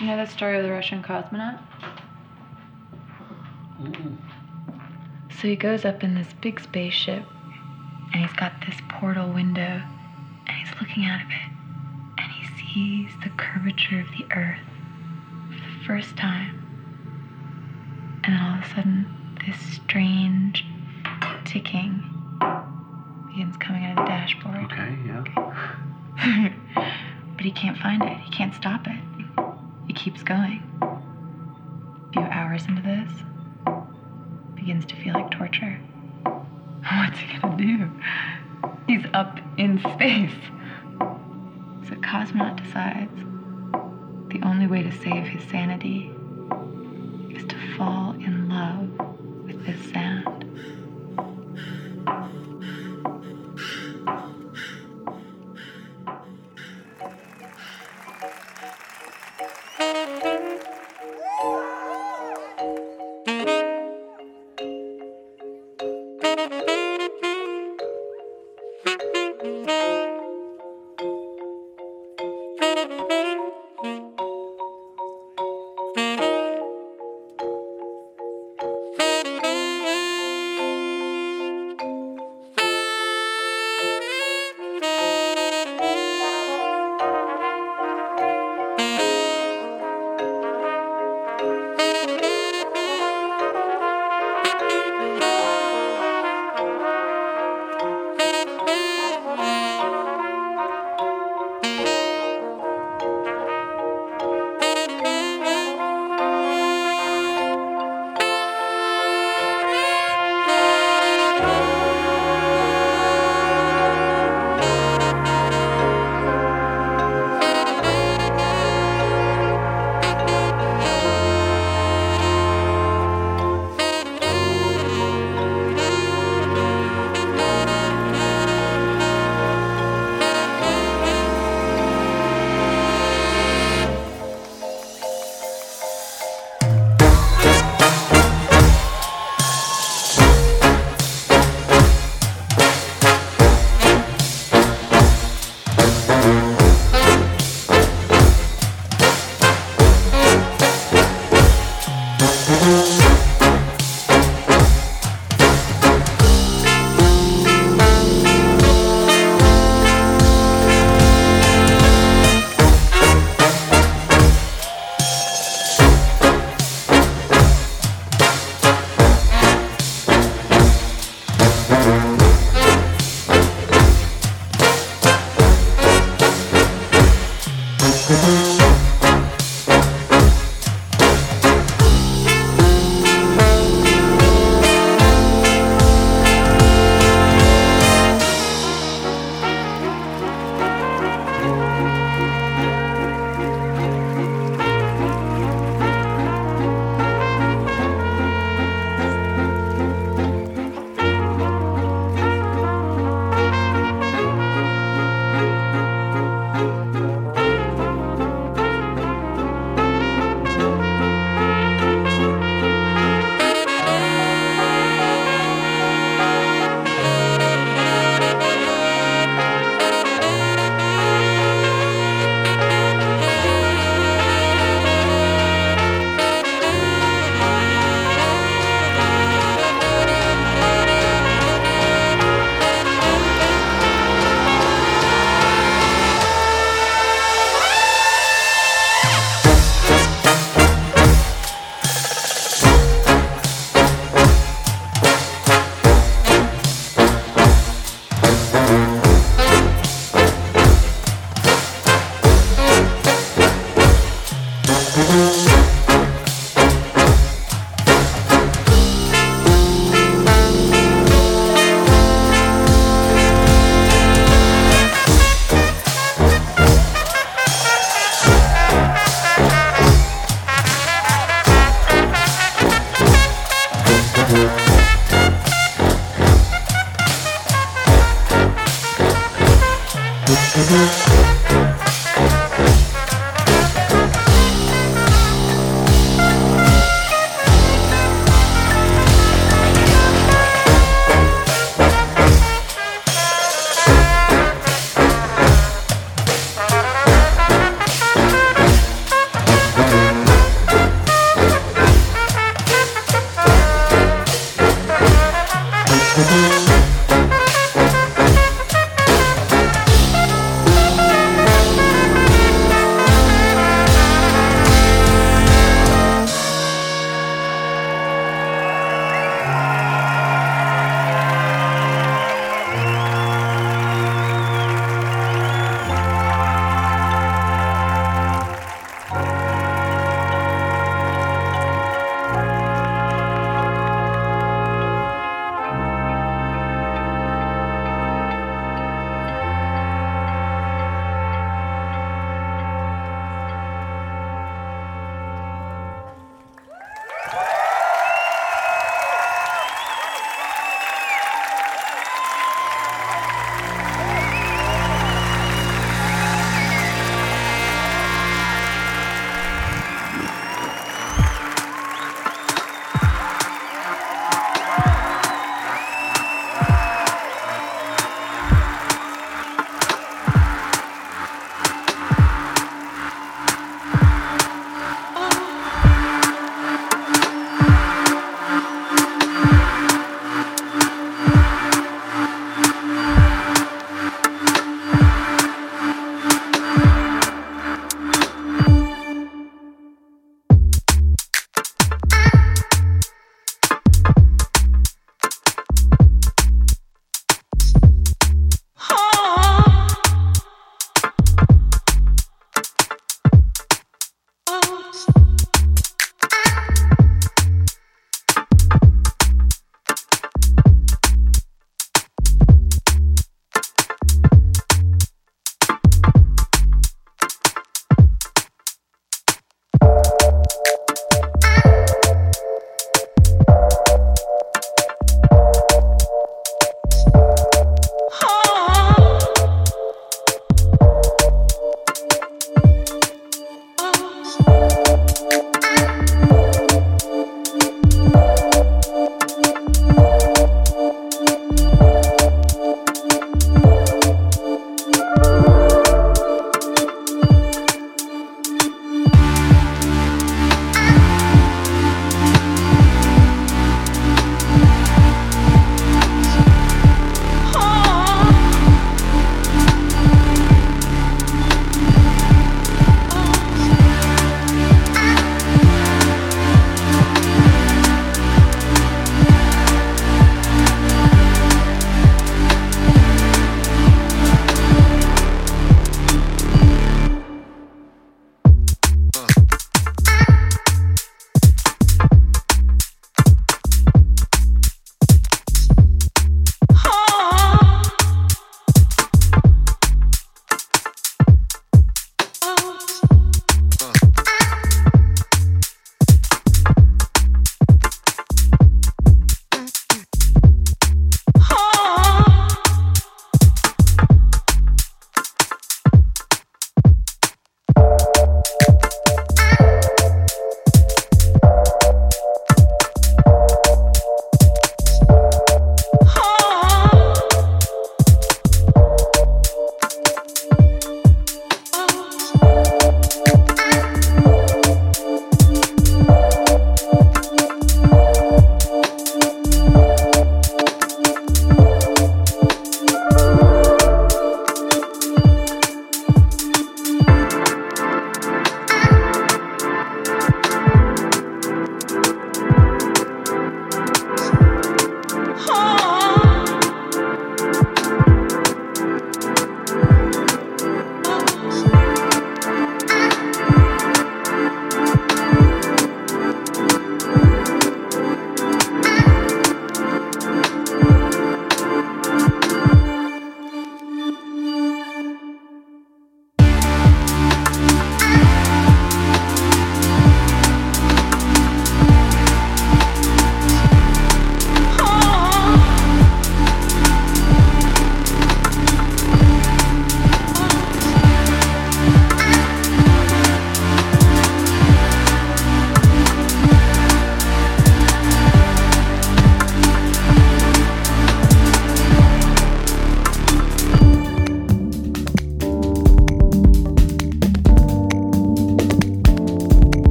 You 0.00 0.08
know 0.08 0.16
the 0.16 0.26
story 0.26 0.56
of 0.56 0.64
the 0.64 0.70
Russian 0.70 1.02
cosmonaut? 1.02 1.60
So 5.30 5.48
he 5.48 5.54
goes 5.56 5.84
up 5.84 6.02
in 6.02 6.14
this 6.14 6.32
big 6.40 6.58
spaceship 6.58 7.22
and 8.12 8.26
he's 8.26 8.32
got 8.32 8.52
this 8.66 8.76
portal 8.88 9.32
window 9.32 9.82
and 10.46 10.56
he's 10.56 10.70
looking 10.80 11.04
out 11.04 11.20
of 11.20 11.28
it 11.28 11.50
and 12.18 12.32
he 12.32 12.46
sees 12.58 13.12
the 13.22 13.30
curvature 13.36 14.00
of 14.00 14.06
the 14.18 14.24
earth 14.34 14.58
for 15.48 15.54
the 15.54 15.84
first 15.86 16.16
time. 16.16 16.60
And 18.24 18.34
then 18.34 18.40
all 18.42 18.58
of 18.58 18.64
a 18.64 18.68
sudden, 18.74 19.06
this 19.46 19.58
strange 19.60 20.64
ticking 21.44 22.02
begins 23.28 23.56
coming 23.58 23.84
out 23.84 23.98
of 23.98 24.04
the 24.04 24.08
dashboard. 24.08 24.64
Okay, 24.64 24.98
yeah. 25.06 26.52
but 27.36 27.44
he 27.44 27.52
can't 27.52 27.78
find 27.78 28.02
it. 28.02 28.18
He 28.18 28.30
can't 28.32 28.54
stop 28.54 28.86
it. 28.88 29.13
He 29.94 30.10
keeps 30.10 30.24
going. 30.24 30.60
A 30.82 32.12
few 32.12 32.22
hours 32.22 32.66
into 32.66 32.82
this, 32.82 33.08
begins 34.56 34.84
to 34.86 34.96
feel 34.96 35.14
like 35.14 35.30
torture. 35.30 35.78
What's 36.24 37.18
he 37.18 37.38
gonna 37.38 37.56
do? 37.56 37.90
He's 38.88 39.04
up 39.14 39.38
in 39.56 39.78
space. 39.78 40.34
So 41.88 41.94
Cosmonaut 42.00 42.56
decides 42.60 43.16
the 44.32 44.40
only 44.42 44.66
way 44.66 44.82
to 44.82 44.90
save 44.90 45.26
his 45.26 45.44
sanity 45.44 46.10
is 47.30 47.44
to 47.44 47.76
fall 47.76 48.14
in 48.14 48.33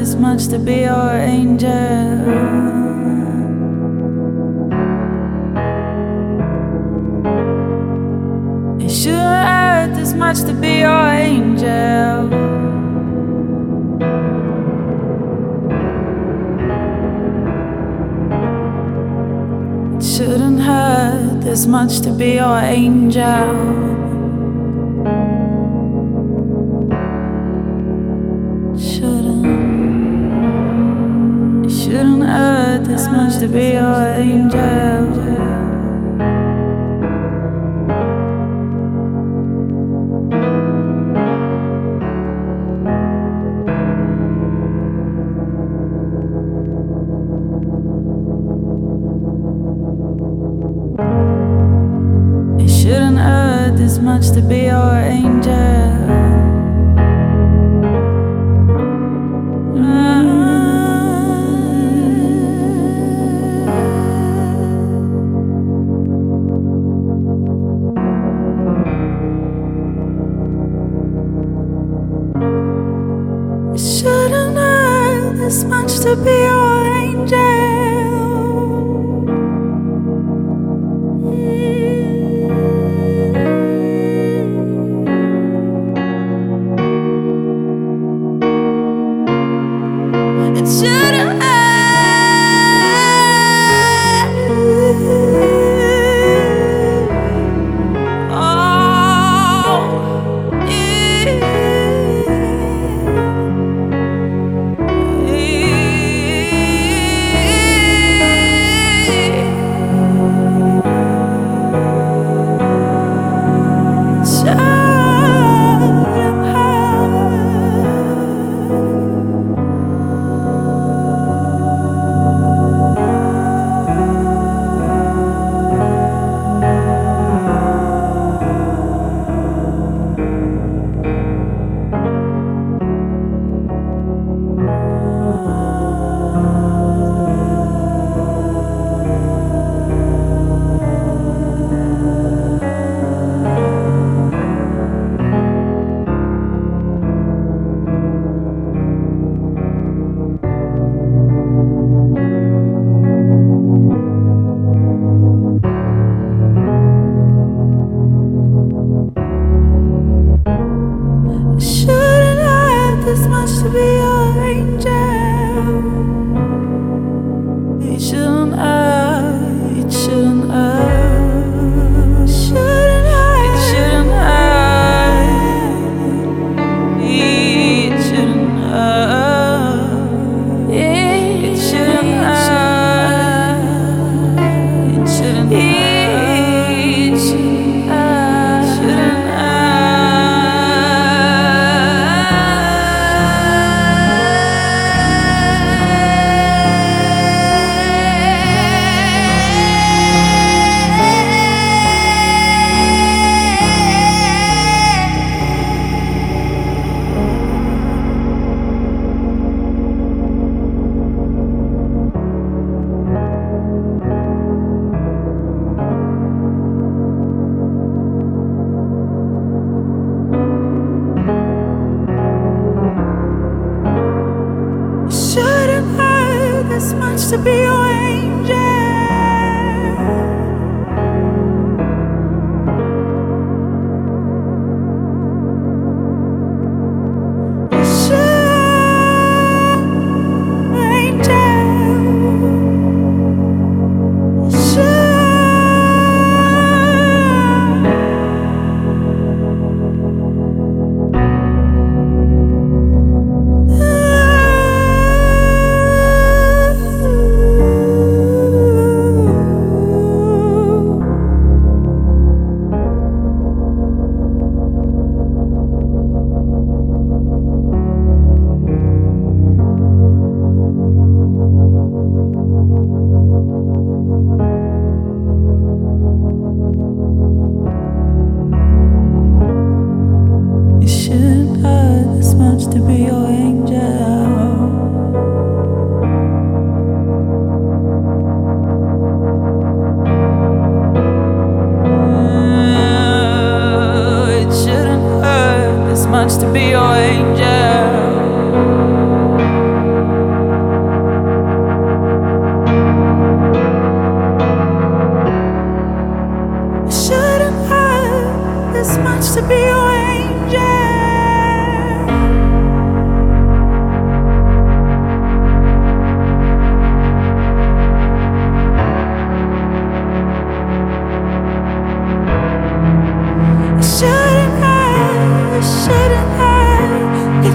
this 0.00 0.14
much 0.14 0.48
to 0.48 0.58
be 0.58 0.80
your 0.80 1.10
angel. 1.12 2.70
much 10.16 10.42
to 10.42 10.52
be 10.52 10.80
your 10.80 11.06
angel. 11.06 12.28
It 19.96 20.04
shouldn't 20.04 20.60
hurt 20.60 21.40
this 21.40 21.66
much 21.66 22.00
to 22.02 22.12
be 22.12 22.34
your 22.34 22.58
angel. 22.58 23.99
Much 33.08 33.38
to 33.38 33.48
be 33.48 33.72
your 33.72 34.04
angel. 34.16 35.19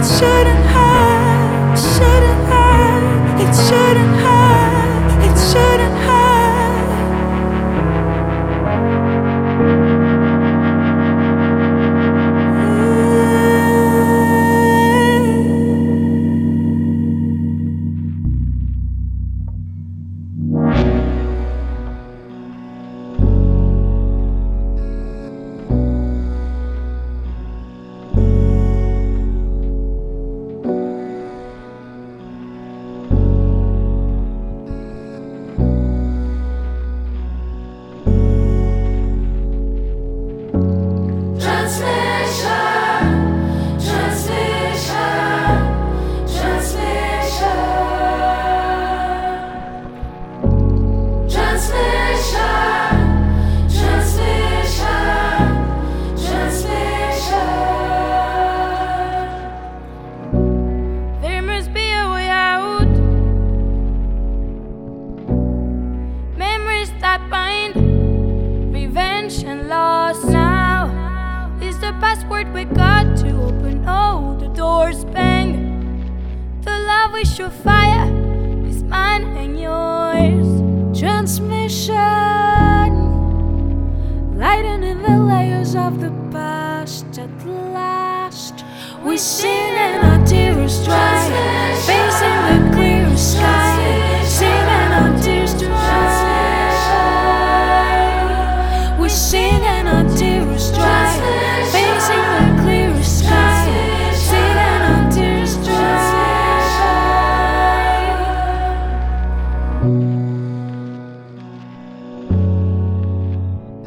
shouldn't 0.05 0.65
hurt, 0.75 1.77
shouldn't 1.77 2.45
hurt, 2.51 3.41
it 3.41 3.53
shouldn't 3.67 4.14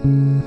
Transmission, 0.00 0.37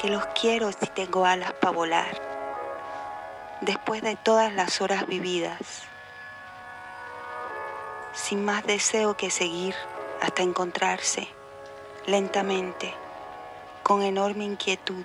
¿para 0.00 0.08
qué 0.08 0.16
los 0.16 0.26
quiero 0.40 0.72
si 0.72 0.86
tengo 0.86 1.26
alas 1.26 1.52
para 1.52 1.72
volar? 1.72 2.20
Después 3.60 4.00
de 4.00 4.16
todas 4.16 4.52
las 4.54 4.80
horas 4.80 5.06
vividas, 5.06 5.82
sin 8.14 8.42
más 8.42 8.64
deseo 8.64 9.16
que 9.18 9.30
seguir 9.30 9.74
hasta 10.22 10.42
encontrarse, 10.42 11.28
lentamente, 12.06 12.94
con 13.82 14.02
enorme 14.02 14.44
inquietud, 14.44 15.04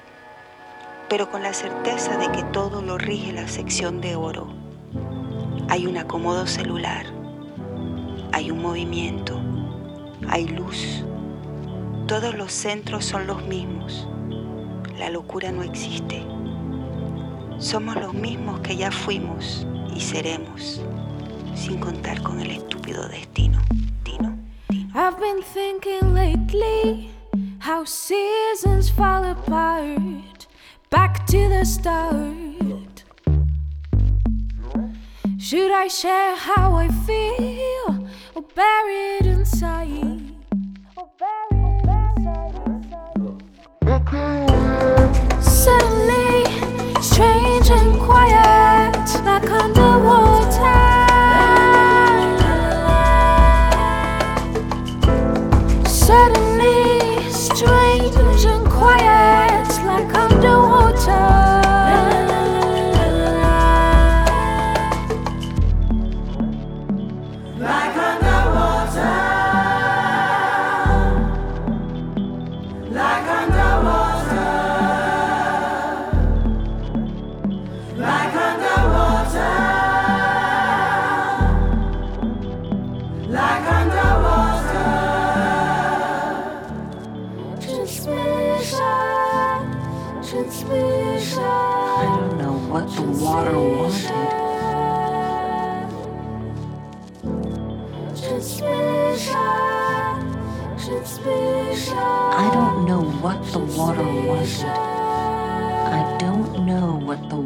pero 1.09 1.29
con 1.29 1.43
la 1.43 1.53
certeza 1.53 2.17
de 2.17 2.31
que 2.31 2.43
todo 2.43 2.81
lo 2.81 2.97
rige 2.97 3.33
la 3.33 3.49
sección 3.49 3.99
de 3.99 4.15
oro. 4.15 4.47
Hay 5.67 5.87
un 5.87 5.97
acomodo 5.97 6.47
celular, 6.47 7.05
hay 8.31 8.49
un 8.49 8.61
movimiento, 8.61 9.41
hay 10.29 10.47
luz. 10.47 11.03
Todos 12.07 12.33
los 12.35 12.53
centros 12.53 13.03
son 13.03 13.27
los 13.27 13.43
mismos. 13.43 14.07
La 14.97 15.09
locura 15.09 15.51
no 15.51 15.61
existe. 15.61 16.23
Somos 17.57 17.95
los 17.95 18.13
mismos 18.13 18.59
que 18.61 18.75
ya 18.75 18.91
fuimos 18.91 19.67
y 19.93 19.99
seremos, 19.99 20.81
sin 21.55 21.79
contar 21.79 22.21
con 22.21 22.39
el 22.39 22.51
estúpido 22.51 23.07
destino. 23.07 23.61
Dino, 24.03 24.37
dino. 24.69 24.89
I've 24.93 25.19
been 25.19 25.41
thinking 25.41 26.13
lately 26.13 27.09
how 27.59 27.83
seasons 27.85 28.89
fall 28.89 29.23
apart, 29.25 30.47
back 30.89 31.25
to 31.27 31.49
the 31.49 31.65
start. 31.65 33.03
Should 35.37 35.71
I 35.71 35.87
share 35.87 36.35
how 36.35 36.73
I 36.73 36.87
feel 37.05 38.07
or 38.33 38.41
bury 38.55 39.17
it 39.19 39.25
inside? 39.27 40.04
Quiet, 48.05 49.25
like 49.25 49.49
underwater. 49.49 49.74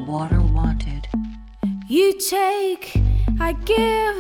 Water 0.10 0.42
wanted. 0.42 1.08
You 1.88 2.20
take, 2.20 3.00
I 3.40 3.54
give, 3.54 4.18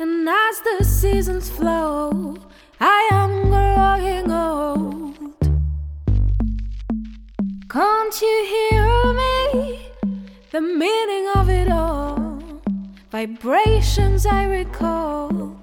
and 0.00 0.28
as 0.28 0.60
the 0.60 0.84
seasons 0.84 1.48
flow, 1.48 2.36
I 2.80 3.08
am 3.12 3.32
growing 3.54 4.32
old. 4.32 5.14
Can't 7.68 8.20
you 8.20 8.36
hear 8.54 9.12
me? 9.22 9.92
The 10.50 10.60
meaning 10.60 11.28
of 11.36 11.48
it 11.48 11.70
all, 11.70 12.42
vibrations 13.12 14.26
I 14.26 14.46
recall. 14.46 15.56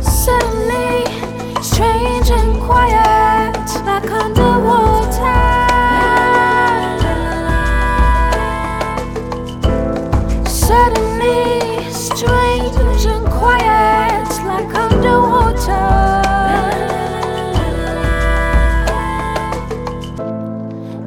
Suddenly, 0.00 1.04
strange 1.62 2.30
and 2.30 2.58
quiet, 2.62 3.68
like 3.84 4.10
underwater. 4.10 5.65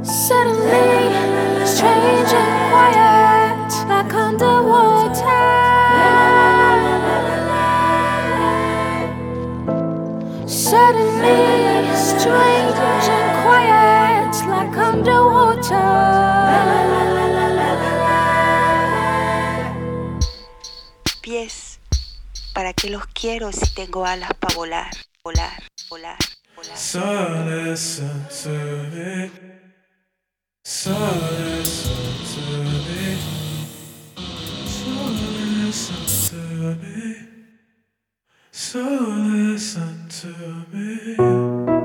Suddenly, 0.03 1.15
and 2.33 2.53
quiet, 2.69 3.71
like 3.87 4.13
underwater. 4.13 5.45
Suddenly, 10.45 11.95
strange 11.95 13.07
and 13.17 13.31
quiet, 13.43 14.33
like 14.49 14.77
underwater. 14.77 16.38
¿Para 22.79 22.81
qué 22.81 22.89
los 22.89 23.07
quiero 23.07 23.51
si 23.51 23.73
tengo 23.73 24.05
alas 24.05 24.31
para 24.39 24.55
volar, 24.55 24.91
volar, 25.23 25.63
volar, 25.89 26.17
volar? 26.55 26.77
So 26.77 27.01
listen 27.45 28.25
to 28.43 28.49
me. 28.95 29.31
So 30.63 30.91
listen 31.39 31.95
to 32.31 32.45
me. 32.85 33.17
So 34.65 34.91
listen 35.61 36.05
to 36.29 36.75
me. 36.81 37.07
So 38.51 38.79
listen 38.79 40.07
to 40.21 40.31
me. 40.71 41.78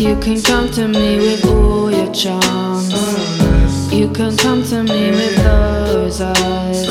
You 0.00 0.18
can 0.18 0.40
come 0.40 0.70
to 0.72 0.88
me 0.88 1.18
with 1.18 1.44
all 1.44 1.90
your 1.90 2.10
charms. 2.10 2.94
You 3.92 4.10
can 4.10 4.34
come 4.34 4.64
to 4.64 4.82
me 4.82 5.10
with 5.10 5.36
those 5.44 6.22
eyes. 6.22 6.86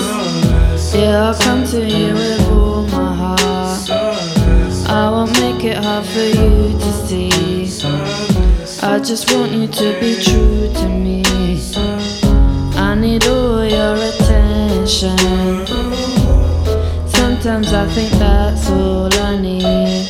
Yeah, 0.93 1.29
I'll 1.29 1.33
come 1.33 1.65
to 1.69 1.83
you 1.83 2.13
with 2.13 2.49
all 2.51 2.83
my 2.83 3.15
heart. 3.15 3.89
I 4.87 5.09
won't 5.09 5.31
make 5.41 5.63
it 5.63 5.77
hard 5.83 6.05
for 6.05 6.19
you 6.19 6.77
to 6.77 6.91
see. 7.07 7.31
I 8.83 8.99
just 8.99 9.33
want 9.33 9.53
you 9.53 9.65
to 9.65 9.99
be 9.99 10.21
true 10.21 10.71
to 10.71 10.87
me. 10.87 11.23
I 12.75 12.93
need 12.93 13.25
all 13.25 13.65
your 13.65 13.95
attention. 13.95 15.17
Sometimes 17.07 17.73
I 17.73 17.87
think 17.87 18.11
that's 18.19 18.69
all 18.69 19.11
I 19.11 19.41
need. 19.41 20.08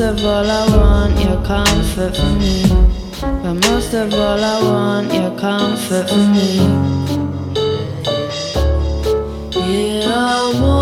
Most 0.00 0.18
of 0.18 0.24
all, 0.24 0.50
I 0.50 0.76
want 0.78 1.20
your 1.20 1.44
comfort 1.44 2.16
for 2.16 2.32
me. 2.38 2.62
But 3.20 3.52
most 3.68 3.92
of 3.92 4.14
all, 4.14 4.42
I 4.42 4.62
want 4.62 5.12
your 5.12 5.38
comfort 5.38 6.08
for 6.08 6.16
me. 6.16 6.56
Yeah, 9.52 10.08
I 10.08 10.58
want 10.58 10.79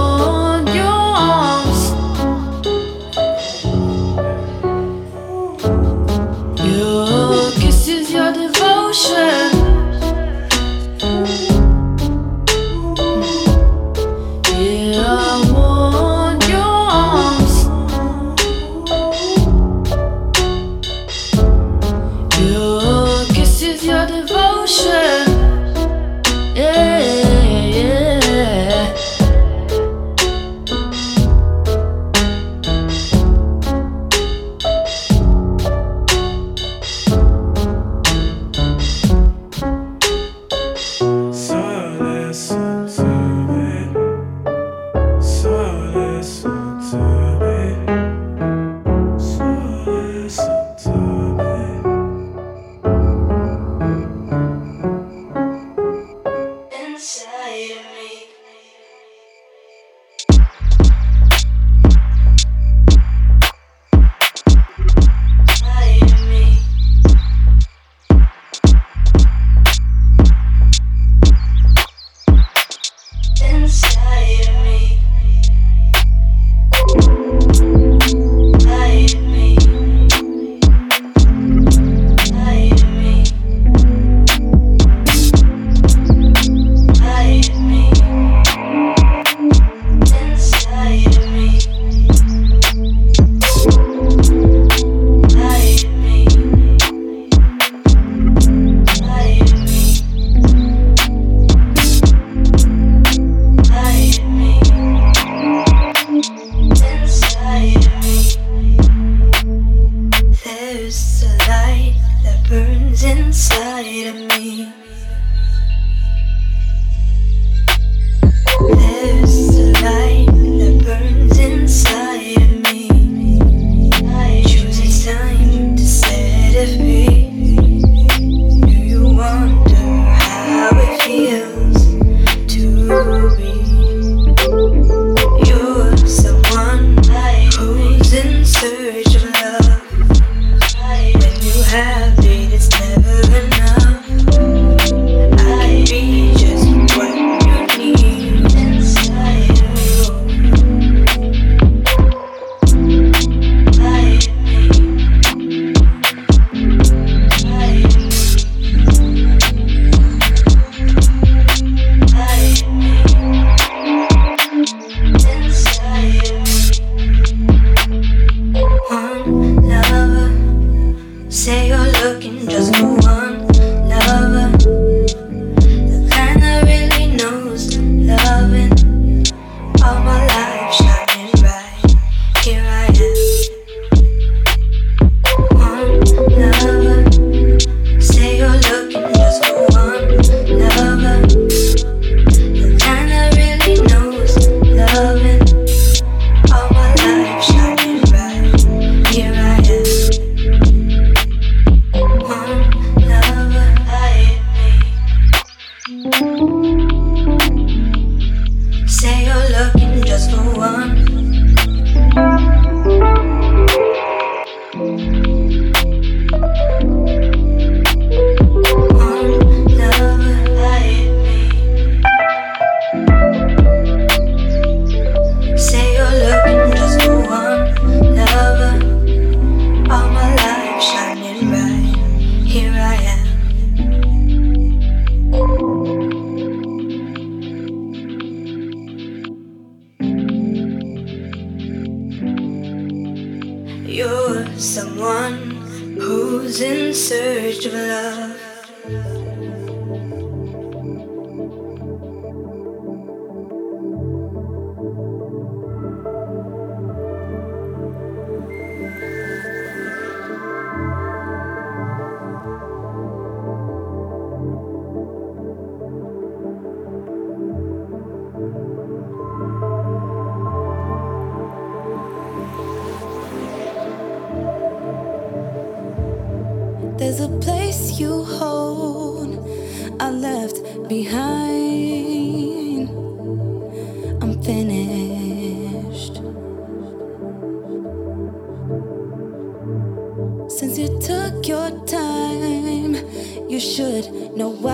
you 293.59 293.65
should 293.77 294.37
know 294.37 294.51
why 294.51 294.71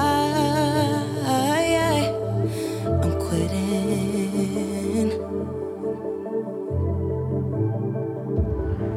I'm 3.03 3.19
quitting. 3.19 5.09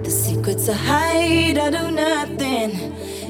The 0.03 0.11
secrets 0.11 0.67
I 0.67 0.73
hide, 0.73 1.57
I 1.57 1.69
do 1.69 1.91
nothing. 1.91 2.71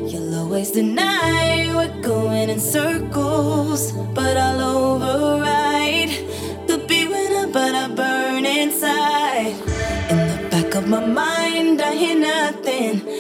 You'll 0.10 0.34
always 0.34 0.72
deny 0.72 1.72
we're 1.76 2.02
going 2.02 2.50
in 2.50 2.60
circles, 2.60 3.92
but 4.16 4.36
I'll 4.36 4.62
override. 4.78 6.10
Could 6.68 6.88
be 6.88 7.08
winter, 7.08 7.52
but 7.54 7.76
I 7.76 7.88
burn 7.90 8.48
inside. 8.48 9.54
In 10.10 10.18
the 10.32 10.48
back 10.50 10.74
of 10.74 10.88
my 10.88 11.06
mind, 11.06 11.84
I 11.84 11.94
hear 11.94 12.18
nothing 12.18 13.17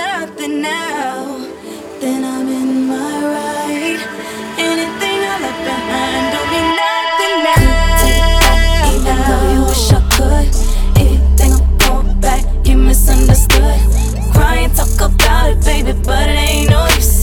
nothing 0.00 0.62
now, 0.62 1.36
then 2.00 2.24
I'm 2.24 2.48
in 2.48 2.70
my 2.88 3.12
right. 3.34 4.00
Anything 4.68 5.18
I 5.32 5.34
left 5.44 5.62
behind 5.68 6.24
don't 6.32 6.48
mean 6.52 6.68
nothing 6.84 7.36
now. 7.48 8.92
Even 8.94 9.16
though 9.28 9.46
you 9.54 9.60
wish 9.70 9.86
I 9.98 10.00
could, 10.14 10.48
anything 11.02 11.54
I'm 11.88 12.20
back, 12.20 12.44
you 12.66 12.76
misunderstood. 12.78 13.80
Crying, 14.32 14.70
talk 14.78 14.98
about 15.08 15.50
it, 15.52 15.60
baby, 15.64 15.92
but 16.08 16.26
it 16.28 16.38
ain't 16.48 16.70
no 16.70 16.82
use. 16.96 17.14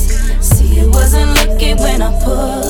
See, 0.49 0.79
it 0.81 0.89
wasn't 0.97 1.29
looking 1.37 1.77
when 1.77 2.01
I 2.01 2.11
pulled. 2.23 2.66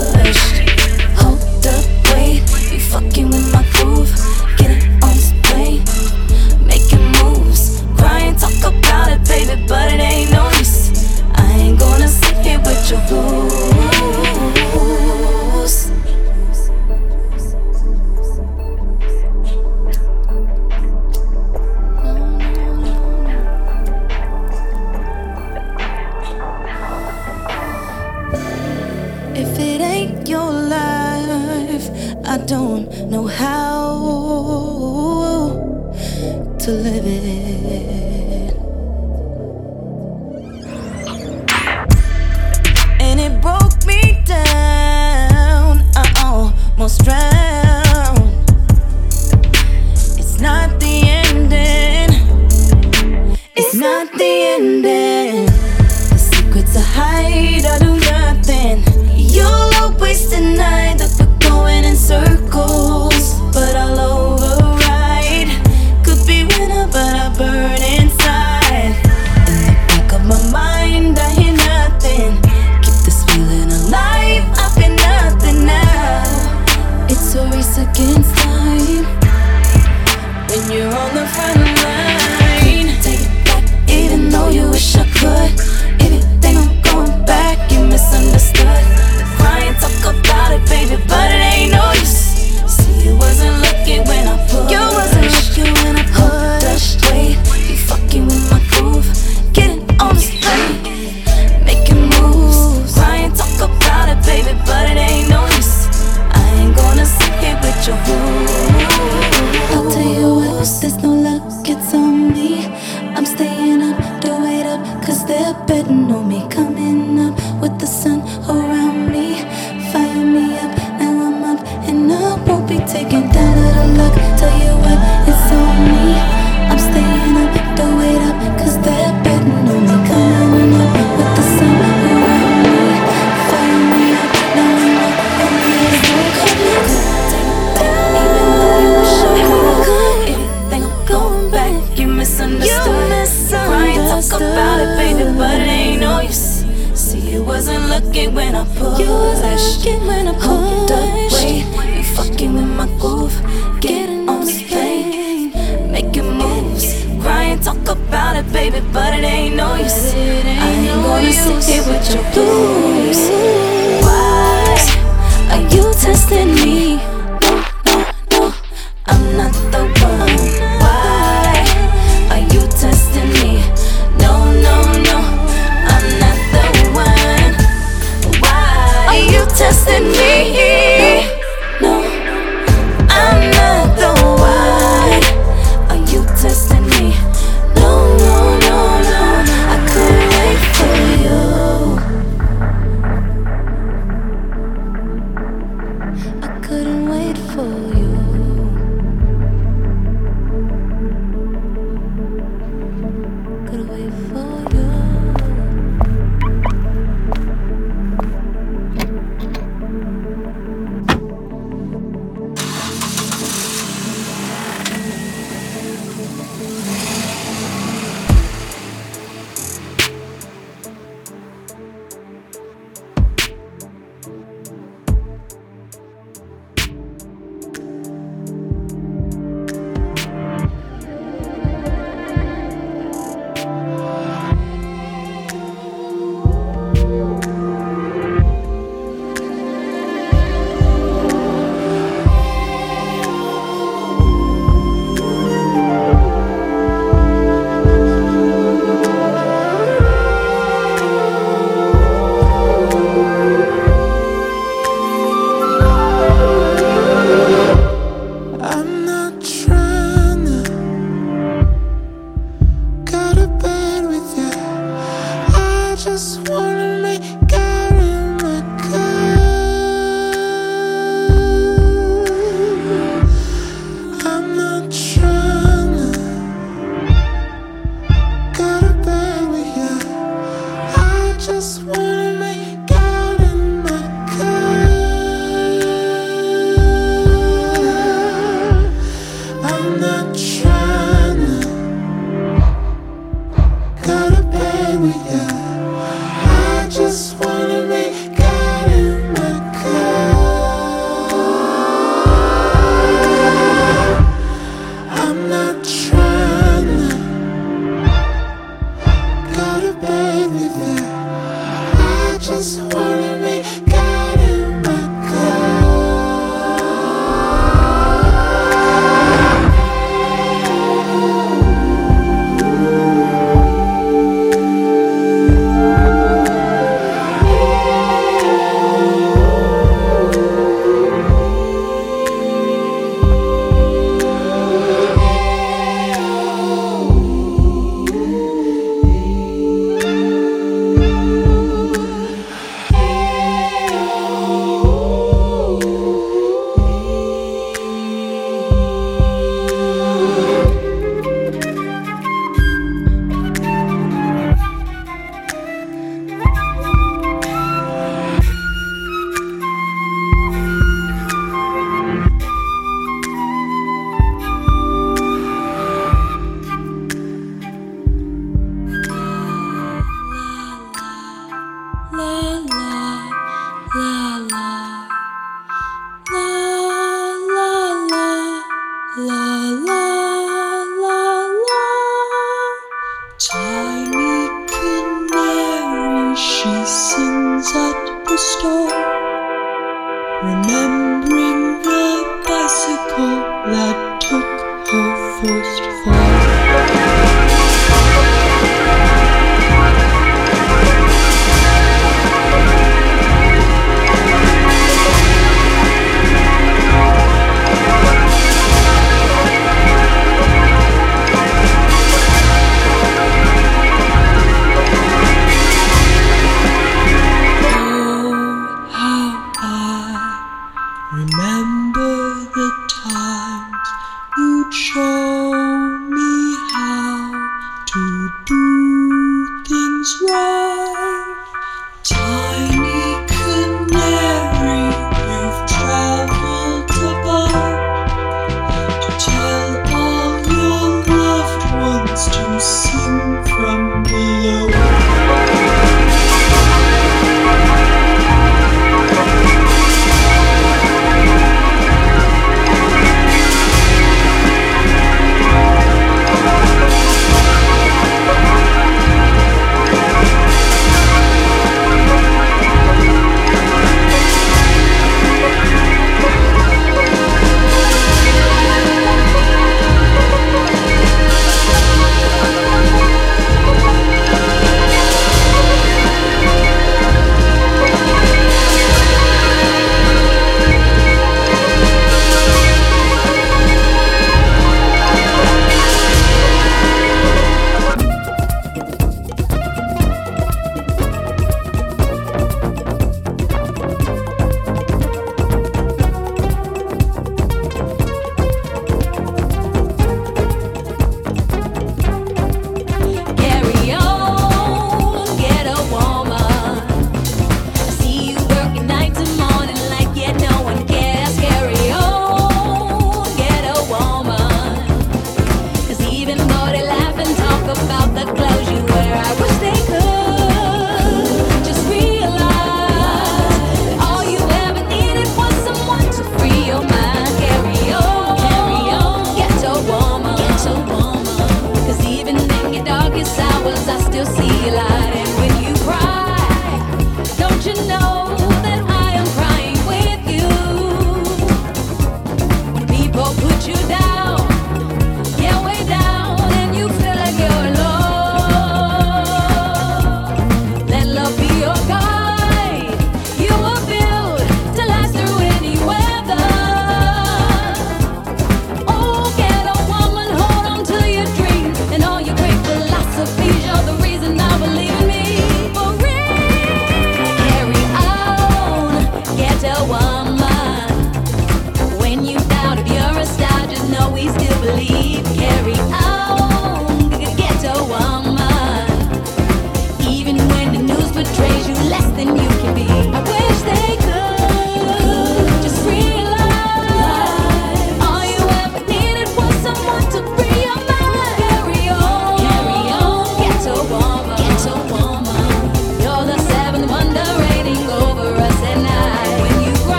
First 395.41 395.83
fall. 396.03 396.56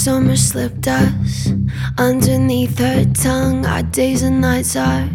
summer 0.00 0.34
slipped 0.34 0.88
us 0.88 1.52
underneath 1.98 2.78
her 2.78 3.04
tongue. 3.12 3.66
Our 3.66 3.82
days 3.82 4.22
and 4.22 4.40
nights 4.40 4.74
are 4.74 5.06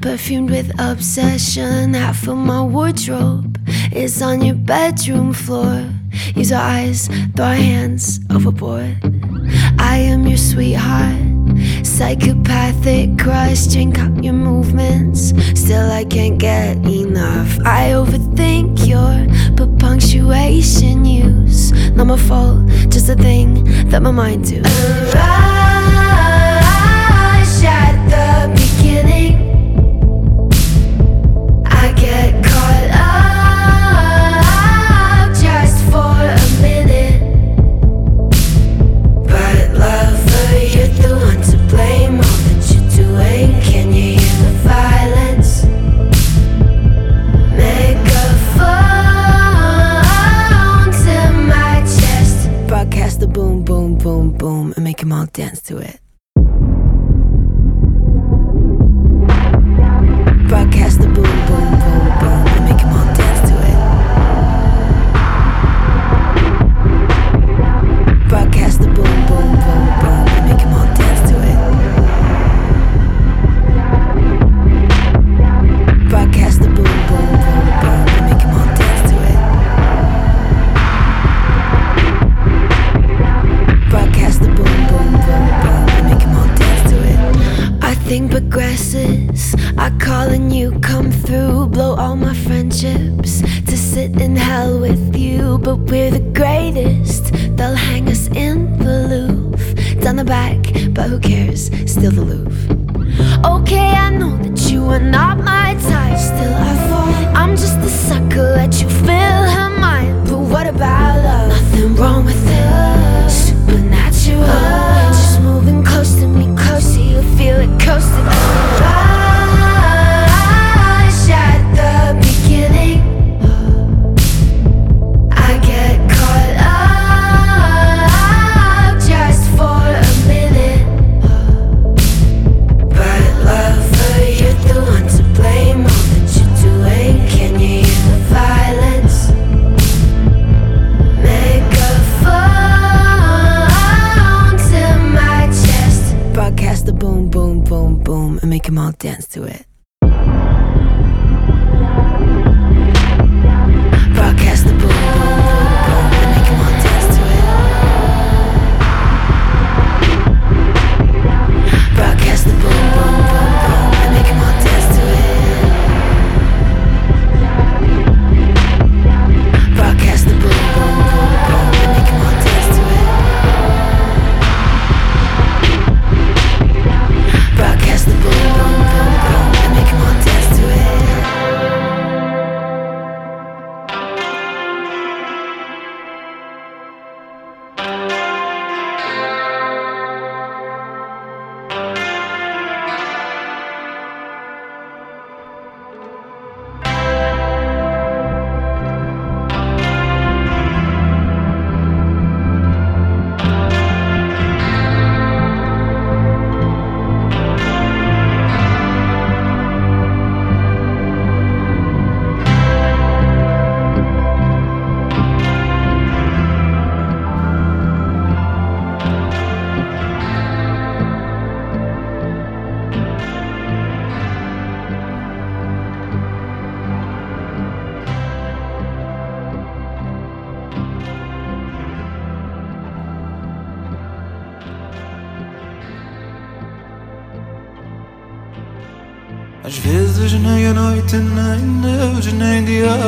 perfumed 0.00 0.50
with 0.50 0.72
obsession. 0.80 1.94
Half 1.94 2.26
of 2.26 2.38
my 2.38 2.60
wardrobe 2.60 3.56
is 3.92 4.20
on 4.20 4.42
your 4.42 4.56
bedroom 4.56 5.32
floor. 5.32 5.88
Use 6.34 6.50
our 6.50 6.60
eyes, 6.60 7.06
throw 7.36 7.46
our 7.46 7.54
hands 7.54 8.18
overboard. 8.30 8.96
I 9.78 9.98
am 9.98 10.26
your 10.26 10.38
sweetheart. 10.38 11.22
Psychopathic 11.86 13.18
crush, 13.20 13.66
drink 13.68 14.00
up 14.00 14.24
your 14.24 14.32
movements. 14.32 15.32
Still, 15.54 15.88
I 15.88 16.04
can't 16.04 16.38
get 16.38 16.78
enough. 16.78 17.60
I 17.64 17.90
overthink 17.90 18.88
your 18.88 19.14
but 19.54 19.78
punctuation, 19.78 21.04
you 21.04 21.41
not 21.94 22.06
my 22.06 22.16
fault, 22.16 22.66
just 22.88 23.08
a 23.08 23.14
thing 23.14 23.64
that 23.90 24.02
my 24.02 24.10
mind 24.10 24.44
do. 24.46 24.62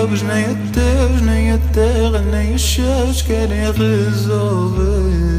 sabes, 0.04 0.22
nem 0.22 0.44
a 0.44 0.56
teus, 0.72 1.20
nem 1.22 1.52
a 1.52 1.58
terra, 1.72 2.20
nem 2.20 2.54
os 2.54 2.62
seus 2.62 3.22
querem 3.22 3.72
resolver. 3.72 5.33